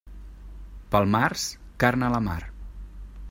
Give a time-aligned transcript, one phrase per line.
[0.95, 1.45] Pel març,
[1.85, 2.41] carn a la mar.